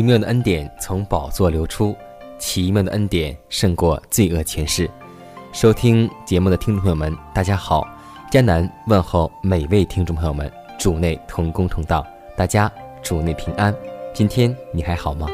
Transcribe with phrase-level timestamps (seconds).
[0.00, 1.94] 奇妙的恩典从宝座流出，
[2.38, 4.88] 奇妙的恩典胜过罪恶前世。
[5.52, 7.86] 收听节目的听众朋友们，大家好！
[8.32, 12.02] 迦南问候每位听众朋友们，主内同工同道，
[12.34, 13.76] 大家主内平安。
[14.14, 15.28] 今天你还好吗？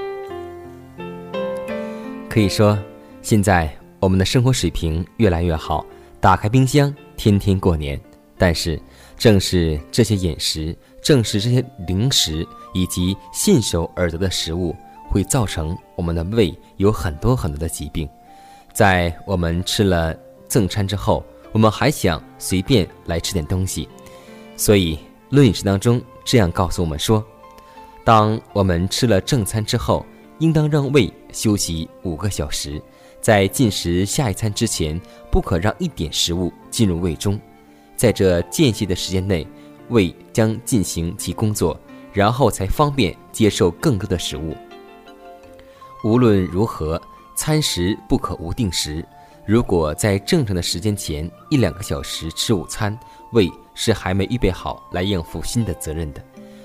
[2.29, 2.77] 可以说，
[3.23, 3.71] 现在
[4.01, 5.87] 我们的生活水平越来越好，
[6.21, 7.97] 打开冰箱，天天过年。
[8.39, 8.81] 但是，
[9.17, 10.77] 正是这些饮食。
[11.03, 14.75] 正是这些零食以及信手而得的食物，
[15.09, 18.09] 会造成我们的胃有很多很多的疾病。
[18.73, 20.13] 在我们吃了
[20.49, 23.89] 正餐之后，我们还想随便来吃点东西。
[24.57, 24.97] 所以
[25.31, 27.25] 《论饮食》当中这样告诉我们说：
[28.03, 30.05] 当我们吃了正餐之后，
[30.41, 32.83] 应当让胃休息五个小时，
[33.21, 37.41] 在进食下一餐之前，不可让一点食物进入胃中。
[37.97, 39.47] 在这间隙的时间内。
[39.89, 41.79] 胃将进行其工作，
[42.13, 44.53] 然后才方便接受更多的食物。
[46.03, 47.01] 无论如何，
[47.37, 49.07] 餐食不可无定时。
[49.47, 52.99] 如果在正常的时间前一两个小时吃午餐，
[53.31, 56.21] 胃是还没预备好来应付新的责任的。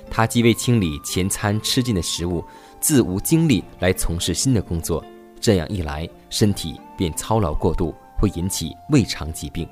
[0.09, 2.43] 它既未清理前餐吃进的食物，
[2.79, 5.05] 自无精力来从事新的工作。
[5.39, 9.69] 这样一来，身体便操劳过度，会引起胃肠疾病。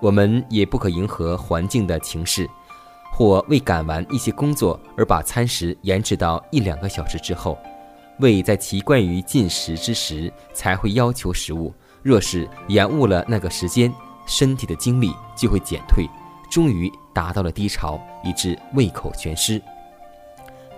[0.00, 2.48] 我们也不可迎合环境的情势，
[3.12, 7.58] 或为赶完一些工作而把餐食延迟到一两个小时之后。
[8.20, 13.92] 胃在习惯于进食之时才会要求食物，若是延误了那个时间，
[14.26, 16.08] 身体的精力就会减退，
[16.50, 19.60] 终于达到了低潮，以致胃口全失。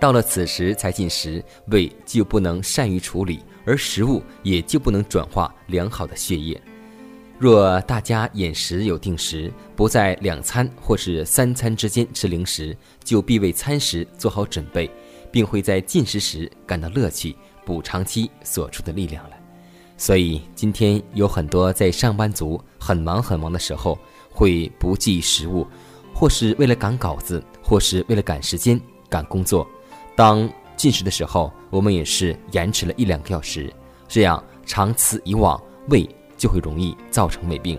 [0.01, 6.61] 到了此时才进食，胃就不能善于处理，而食物也就不能转化良好的血液。
[7.39, 14.91] 若大家饮食有定时，不在两餐或是三餐之间吃零食，就必为餐食做好准备，
[15.31, 17.33] 并会在进食时感到乐趣，
[17.65, 19.37] 补偿期所出的力量了。
[19.95, 23.97] 所以今天有很多在上班族很忙很忙的时候，
[24.29, 25.65] 会不计食物，
[26.13, 28.77] 或是为了赶稿子，或是为了赶时间
[29.07, 29.65] 赶工作。
[30.13, 33.73] 当进食的时候，我们也是延迟了一两个小时，
[34.09, 35.57] 这样长此以往，
[35.87, 36.05] 胃。
[36.39, 37.77] 就会容易造成胃病，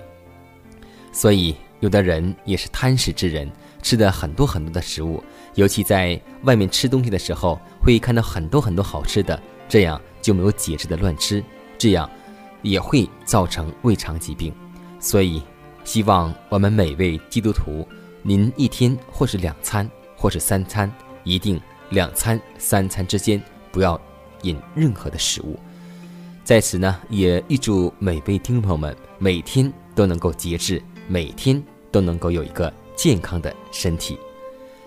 [1.10, 3.50] 所以有的人也是贪食之人，
[3.82, 5.20] 吃的很多很多的食物，
[5.54, 11.42] 尤其在外面吃东西的时候，会看到很多很多好吃的，这样就没有节制的乱吃，
[11.78, 12.08] 这样
[12.60, 14.54] 也会造成胃肠疾病。
[15.00, 15.42] 所以，
[15.82, 17.88] 希望我们每位基督徒，
[18.22, 20.92] 您一天或是两餐或是三餐，
[21.24, 23.42] 一定两餐三餐之间
[23.72, 23.98] 不要
[24.42, 25.58] 饮任何的食物。
[26.50, 31.62] 在此呢，也预祝每位听众朋友们每天都能够节制，每天
[31.92, 34.18] 都能够有一个健康的身体。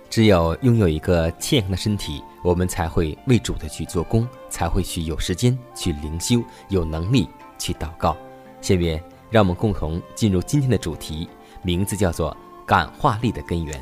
[0.10, 8.18] 只有拥有一个健康的身体，我们才会为主的去做工，才会去有时间去灵修，有能力去祷告。
[8.60, 11.30] 下面让我们共同进入今天的主题，
[11.62, 12.36] 名字叫做
[12.68, 13.82] “感化力的根源”。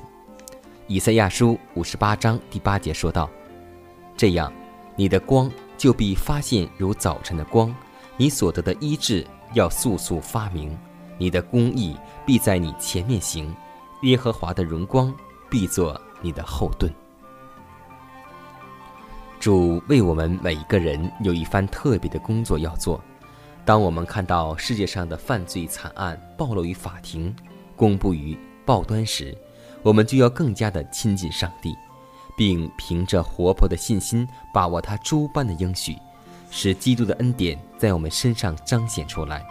[0.86, 3.28] 以赛亚书五十八章第八节说道
[4.16, 4.54] ：“这样，
[4.96, 5.50] 你的光。”
[5.82, 7.76] 就必发现如早晨的光，
[8.16, 9.26] 你所得的医治
[9.56, 10.78] 要速速发明，
[11.18, 13.52] 你的公义必在你前面行，
[14.04, 15.12] 耶和华的荣光
[15.50, 16.94] 必作你的后盾。
[19.40, 23.04] 主为我们每一个人有一番特别的工作要做。
[23.66, 27.36] 当我们看到世界上的犯罪惨案暴露于法庭，
[27.76, 28.38] 公布于
[28.68, 29.36] 报端时，
[29.82, 31.76] 我们就要更加的亲近上帝。
[32.42, 35.96] 并凭着活泼的信心把握他诸般的应许，
[36.50, 39.46] 使基督的恩典在我们身上彰显出来。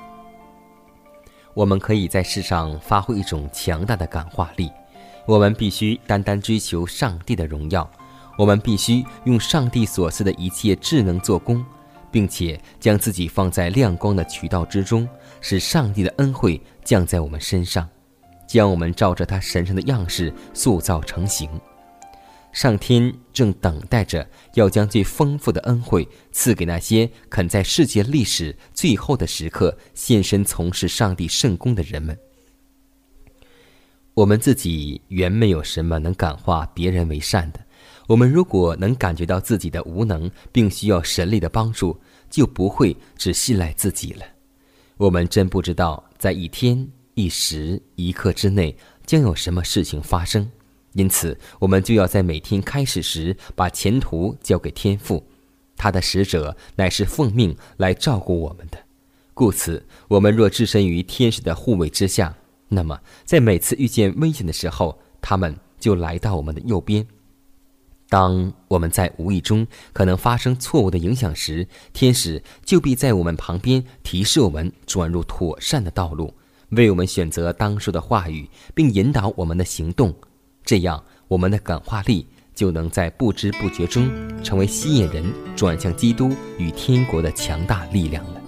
[1.54, 4.68] 我们可以在世上发挥一种强大的感化力。
[5.24, 7.88] 我们必须单单追求上帝的荣耀，
[8.36, 11.64] 我们必须用上帝所赐的一切智能做工，
[12.10, 15.08] 并且将自己放在亮光的渠道之中，
[15.40, 17.88] 使上帝的恩惠降在我们身上，
[18.48, 21.48] 将我们照着他神圣的样式塑造成型。
[22.52, 32.18] 上天正等待着要将最丰富的恩惠赐给那些肯在世界历史最后的时刻献身从事上帝圣功的人们。
[34.14, 37.60] 我们自己原没有什么能感化别人为善的。
[38.08, 41.98] 我们如果能感觉到自己的无能，并需要神力的帮助，
[42.28, 44.24] 就不会只信赖自己了。
[44.96, 48.76] 我们真不知道在一天、一时、一刻之内
[49.06, 50.50] 将有什么事情发生。
[50.92, 55.24] 因此，我们就要在每天开始时把前途交给天父，
[55.76, 58.78] 他的使者乃是奉命来照顾我们的。
[59.32, 62.36] 故此，我们若置身于天使的护卫之下，
[62.68, 67.06] 那么在每次遇见危险的时候，他们就来到我们的右边。
[68.08, 76.34] 当我们在无意中可能发生错误的影响时，天使就必在我们旁边提示我们转入妥善的道路，
[76.70, 80.12] 为我们选择当说的话语，并引导我们的行动。
[80.64, 84.08] 这样，我们的感化力就能在不知不觉中
[84.42, 85.24] 成为吸引人
[85.56, 88.40] 转向基督与天国的强大力量了。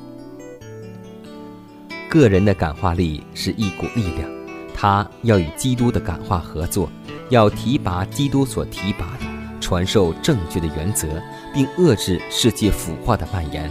[2.08, 4.30] 个人的感化力是一股力量，
[4.74, 6.90] 它要与基督的感化合作，
[7.30, 9.26] 要提拔基督所提拔的，
[9.60, 11.08] 传授正确的原则，
[11.54, 13.70] 并遏制世界腐化的蔓延。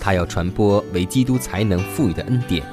[0.00, 2.66] 它要传播为基督才能赋予的恩典，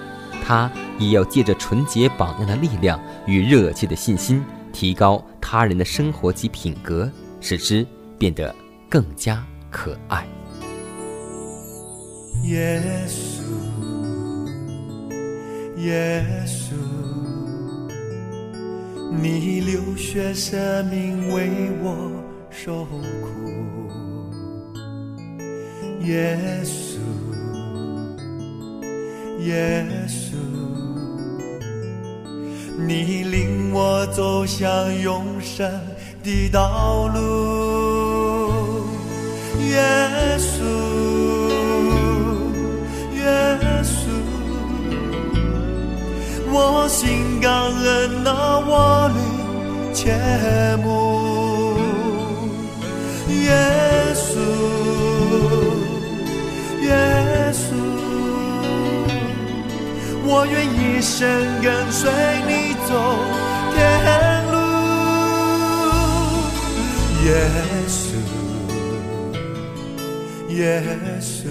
[0.45, 4.43] 它也要借着纯洁榜样的力量与热切的信心。
[4.71, 7.85] 提高他人的生活及品格，使之
[8.17, 8.53] 变得
[8.89, 10.25] 更加可爱。
[12.45, 13.43] 耶稣，
[15.77, 16.73] 耶稣，
[19.11, 22.11] 你流血舍命为我
[22.49, 22.99] 受苦。
[26.01, 26.97] 耶稣，
[29.45, 30.70] 耶稣。
[32.77, 34.67] 你领我走向
[35.01, 35.69] 永生
[36.23, 38.85] 的道路，
[39.69, 39.79] 耶
[40.37, 40.63] 稣，
[43.15, 43.23] 耶
[43.83, 44.09] 稣，
[46.51, 50.15] 我心感恩那我灵切
[50.83, 51.77] 慕，
[53.29, 53.51] 耶
[54.15, 54.39] 稣，
[56.83, 56.91] 耶
[61.01, 61.27] 一生
[61.63, 62.11] 跟随
[62.47, 62.71] 你。
[62.87, 62.93] 走
[63.73, 64.55] 天路，
[67.25, 67.29] 耶
[67.87, 68.03] 稣，
[70.49, 70.83] 耶
[71.19, 71.47] 稣，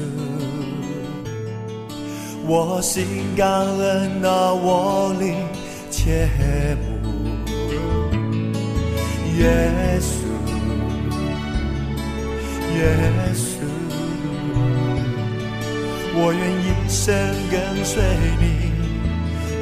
[2.47, 5.35] 我心感恩那我灵
[5.91, 6.29] 切
[6.83, 6.87] 慕，
[9.37, 9.43] 耶
[10.01, 10.13] 稣，
[12.77, 12.79] 耶
[13.35, 13.49] 稣，
[16.15, 17.09] 我愿一生
[17.51, 18.01] 跟随
[18.39, 18.45] 你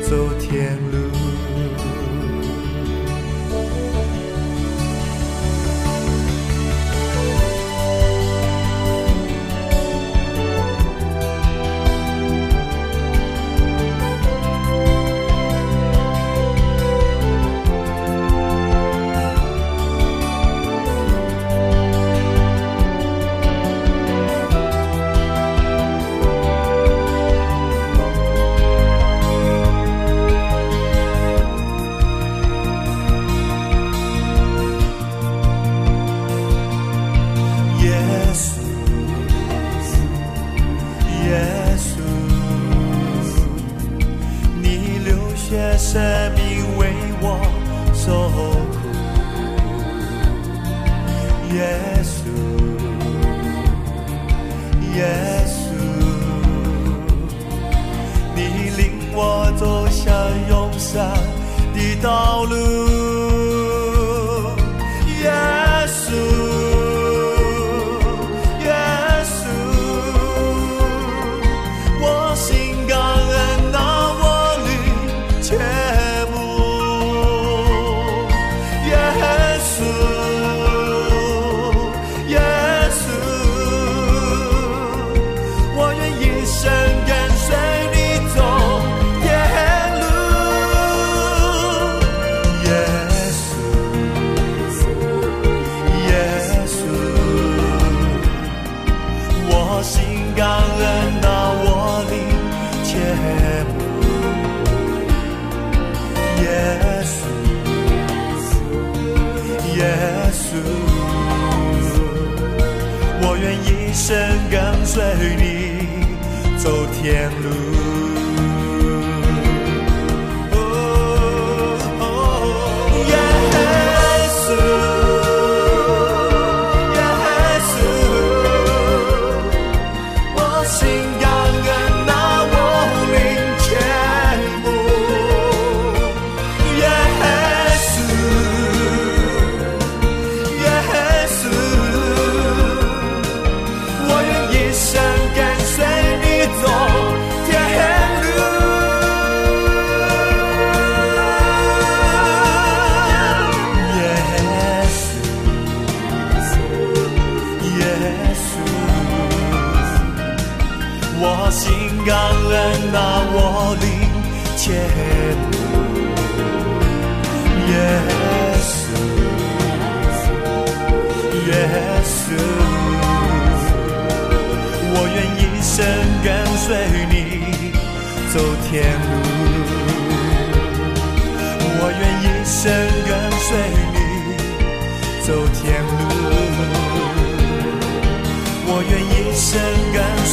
[0.08, 1.07] 走天路。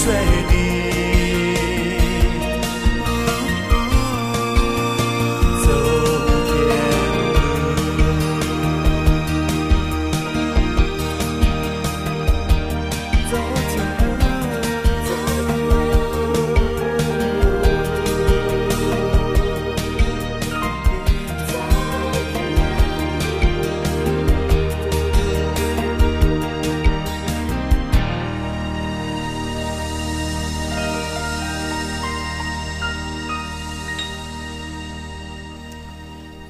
[0.05, 0.13] 最
[0.47, 0.74] 低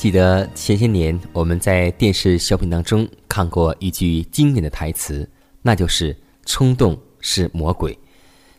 [0.05, 5.27] 记得前些年我们在电视小品当中看过一句经典的台词，
[5.63, 7.97] 那就是“冲动是魔鬼”。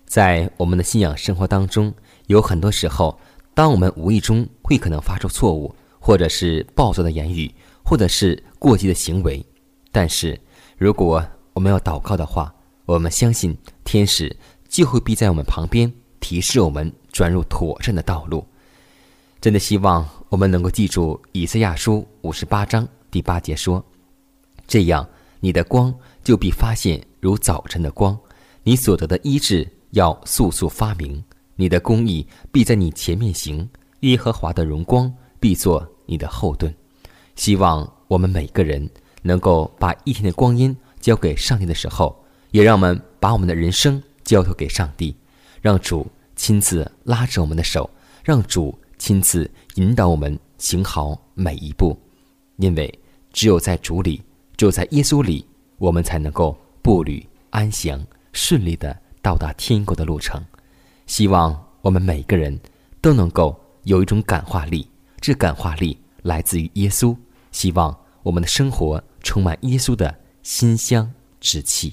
[0.07, 1.95] 在我们的信仰生活当中，
[2.27, 3.17] 有很多时候，
[3.55, 9.47] 当我们无意中会可能发出错误，或者是暴躁的言语，或者是过激的行为。
[9.93, 10.37] 但是，
[10.77, 12.53] 如果我们要祷告的话，
[12.87, 14.37] 我们相信天使
[14.69, 18.45] 就会必在我们旁边提示我们转入妥善的道路。
[19.41, 20.05] 真的希望。
[20.29, 23.85] 我们能够记住《以赛亚书》五十八章第八节说
[24.67, 28.19] ：“这样，你的光就必发现如早晨的光，
[28.65, 31.23] 你所得的医治要速速发明，
[31.55, 33.69] 你的公义必在你前面行，
[34.01, 36.75] 耶和华的荣光必作你的后盾。”
[37.37, 38.91] 希望我们每个人
[39.23, 45.15] 能够把一天的光阴交给上帝的时候，也让我们把我们的人生交托给上帝，
[45.63, 46.05] 让主
[46.35, 47.89] 亲自拉着我们的手，
[48.25, 48.77] 让主。
[48.99, 51.99] 亲自引导我们行好每一步，
[52.57, 54.23] 因为只有在主里，
[54.57, 58.03] 只有在耶稣里，我们才能够步履安详、
[58.33, 60.43] 顺利的到达天国的路程。
[61.07, 62.59] 希望我们每个人
[63.03, 63.55] 都能够
[63.85, 64.89] 有一种感化力，
[65.21, 67.15] 这感化力来自于耶稣。
[67.53, 71.93] 希望我们的生活充满耶稣的馨香之气。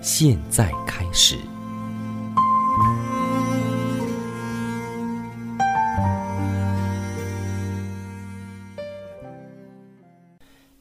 [0.00, 1.36] 现在开始。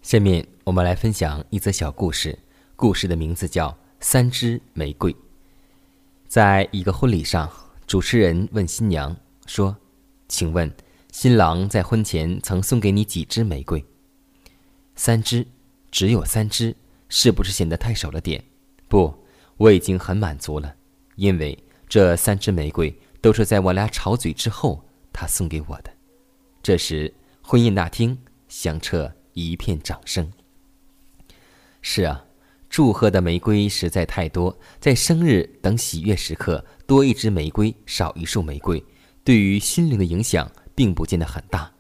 [0.04, 2.38] 下面我们来分享一则小故事，
[2.76, 5.12] 故事的名字叫《三支玫瑰》。
[6.28, 7.52] 在一个婚礼上，
[7.88, 9.16] 主持人问新娘
[9.48, 9.76] 说
[10.30, 10.72] ：“请问，
[11.12, 13.84] 新郎在婚前曾送给你几支玫瑰
[14.96, 15.46] ？”“三支，
[15.90, 16.76] 只有三支，
[17.10, 18.44] 是不是显得太少了点
[18.88, 19.14] ？”“不，
[19.58, 20.74] 我已经很满足了，
[21.16, 25.92] 因为这三支玫瑰都是在我俩吵嘴之后他送给我的。”
[26.64, 29.12] 这时，婚宴大厅响彻。
[29.40, 30.28] 一片掌声。
[31.84, 32.26] 是啊，
[32.72, 38.84] 祝贺的玫瑰实在太多，在生日等喜悦时刻，多一支玫瑰，少一束玫瑰，
[39.24, 41.72] 对于心灵的影响并不见得很大。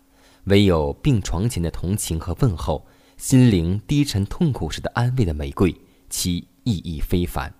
[0.43, 2.85] 唯有病床前的同情和问候，
[3.17, 5.75] 心灵低沉痛苦时的安慰的玫瑰，
[6.11, 7.53] 其意义非凡。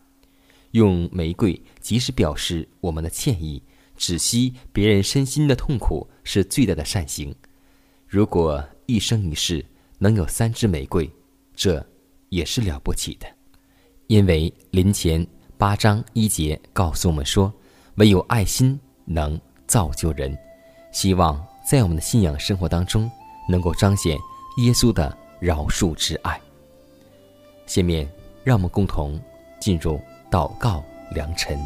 [0.71, 3.63] 用玫瑰及时表示我们的歉意，
[3.95, 7.33] 止息别人身心的痛苦，是最大的善行。
[8.05, 9.65] 如果一生一世，
[9.97, 11.09] 能有三支玫瑰，
[11.55, 11.83] 这
[12.29, 13.25] 也是了不起的，
[14.07, 15.25] 因为林前
[15.57, 17.51] 八章一节告诉我们说，
[17.95, 20.37] 唯有爱心能造就人。
[20.91, 23.09] 希望在我们的信仰生活当中，
[23.49, 24.17] 能够彰显
[24.57, 26.39] 耶稣的饶恕之爱。
[27.65, 28.07] 下面，
[28.47, 29.19] 让我们共同
[29.59, 29.99] 进入
[30.31, 30.81] 祷告
[31.13, 31.59] 良辰。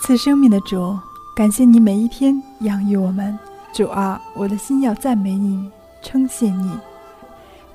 [0.00, 0.98] 赐生命的主。
[1.36, 3.38] 感谢你每一天养育我们，
[3.74, 6.70] 主啊，我的心要赞美你，称谢你，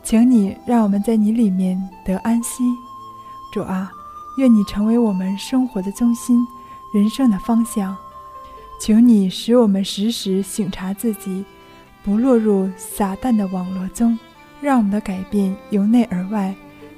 [0.01, 2.63] 请你让我们在你里面得安息，
[3.53, 3.91] 主啊，
[4.39, 6.47] 愿你成为我们生活的中心，
[6.95, 7.95] 人生的方向，
[8.81, 11.45] 求你使我们时时省察自己，
[12.03, 14.17] 不落入撒旦的网络中，
[14.61, 16.55] 让我们的改变由内而外，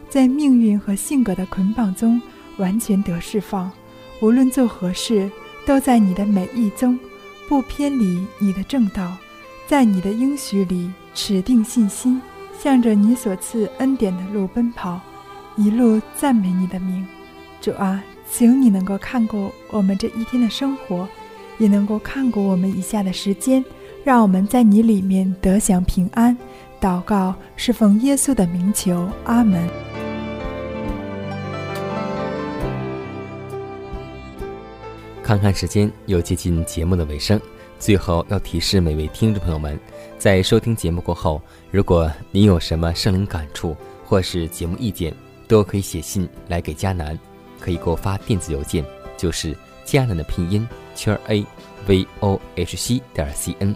[0.09, 2.21] 在命运和性格的捆绑中
[2.57, 3.71] 完全得释放，
[4.21, 5.29] 无论做何事。
[5.63, 6.99] 都在你的美意中，
[7.47, 9.15] 不偏离你的正道，
[9.67, 12.19] 在你的应许里持定信心，
[12.59, 14.99] 向着你所赐恩典的路奔跑，
[15.55, 17.05] 一路赞美你的名。
[17.61, 21.07] 主啊，请你能够看过我们这一天的生活，
[21.59, 23.63] 也能够看过我们以下的时间，
[24.03, 26.37] 让我们在你里面得享平安。
[26.79, 29.67] 祷告是奉耶稣的名求，阿门。
[35.23, 37.39] 看看时间，又接近节目的尾声。
[37.77, 39.79] 最后要提示每位听众朋友们，
[40.17, 45.13] 在收听节目过后，如果您有什么圣灵感触或是节目意见，
[45.47, 47.17] 都可以写信来给迦南，
[47.59, 48.83] 可以给我发电子邮件，
[49.17, 51.45] 就是迦南的拼音圈 a
[51.87, 53.75] v o h c 点 c n。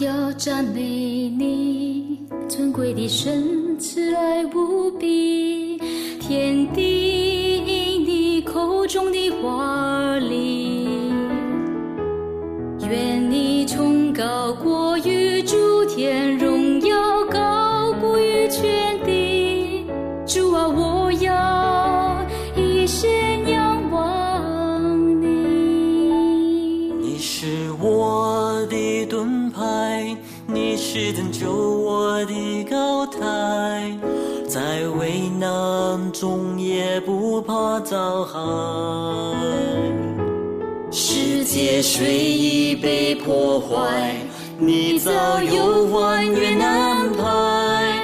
[0.00, 5.78] 要赞美你尊贵的神，慈爱无比，
[6.18, 9.93] 天地因你口中的话
[36.14, 38.38] 中也不怕遭害。
[40.92, 44.14] 世界虽已被破坏，
[44.56, 45.10] 你早
[45.42, 47.98] 有万缘安排，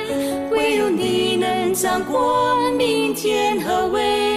[0.50, 4.29] 唯有你能掌管明天和未来。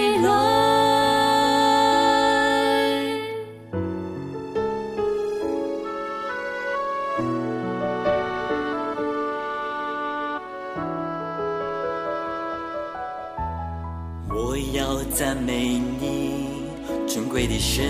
[15.14, 16.66] 赞美你，
[17.06, 17.84] 尊贵的神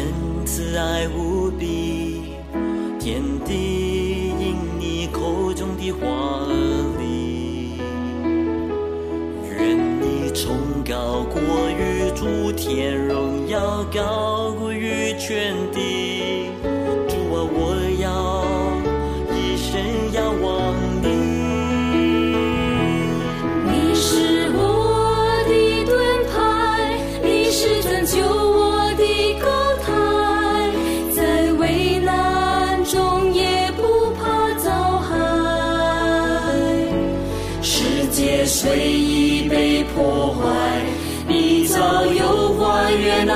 [0.45, 2.21] 慈爱无比，
[3.01, 6.53] 天地因你口中的话而
[7.01, 7.79] 立。
[9.59, 10.55] 愿你崇
[10.87, 15.57] 高过于诸天，荣耀高过于全。
[38.35, 40.83] 也随意被破坏，
[41.29, 43.29] 你早有花园。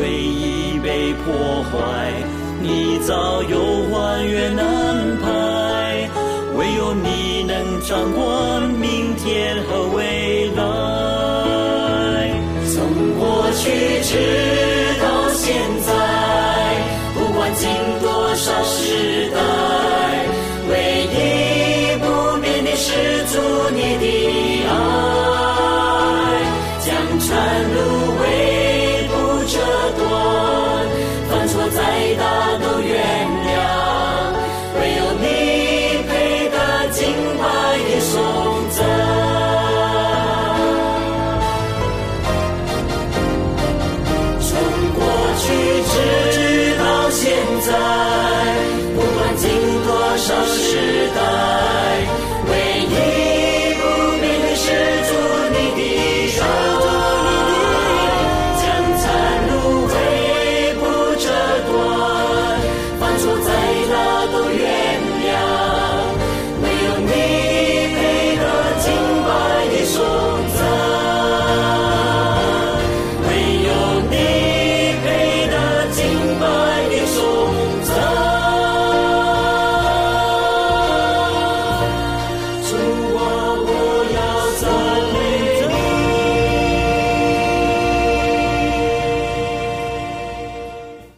[0.00, 2.10] 回忆被破坏
[2.62, 3.58] 你早有
[3.90, 6.08] 还原安排
[6.54, 10.62] 唯有你能掌管明天和未来。
[12.72, 12.80] 从
[13.18, 14.16] 过去直
[15.02, 15.92] 到现在
[17.14, 17.68] 不管经
[18.00, 18.89] 多少时